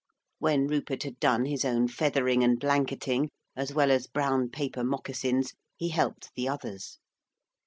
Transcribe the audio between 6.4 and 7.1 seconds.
others.